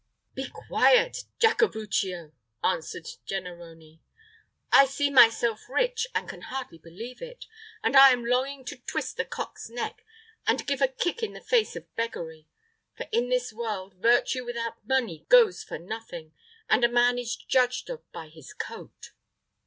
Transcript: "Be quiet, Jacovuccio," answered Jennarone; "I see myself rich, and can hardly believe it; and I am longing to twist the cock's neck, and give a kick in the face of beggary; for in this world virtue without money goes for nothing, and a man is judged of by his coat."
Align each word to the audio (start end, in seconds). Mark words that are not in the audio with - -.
"Be 0.33 0.49
quiet, 0.49 1.25
Jacovuccio," 1.39 2.31
answered 2.63 3.07
Jennarone; 3.27 3.99
"I 4.71 4.87
see 4.87 5.11
myself 5.11 5.69
rich, 5.69 6.07
and 6.15 6.27
can 6.27 6.41
hardly 6.41 6.79
believe 6.79 7.21
it; 7.21 7.45
and 7.83 7.95
I 7.95 8.09
am 8.09 8.25
longing 8.25 8.65
to 8.65 8.77
twist 8.87 9.17
the 9.17 9.25
cock's 9.25 9.69
neck, 9.69 10.03
and 10.47 10.65
give 10.65 10.81
a 10.81 10.87
kick 10.87 11.21
in 11.21 11.33
the 11.33 11.39
face 11.41 11.75
of 11.75 11.95
beggary; 11.95 12.47
for 12.97 13.05
in 13.11 13.29
this 13.29 13.53
world 13.53 13.93
virtue 13.93 14.43
without 14.43 14.83
money 14.87 15.27
goes 15.29 15.63
for 15.63 15.77
nothing, 15.77 16.33
and 16.67 16.83
a 16.83 16.89
man 16.89 17.19
is 17.19 17.35
judged 17.35 17.87
of 17.91 18.11
by 18.11 18.27
his 18.29 18.53
coat." 18.55 19.11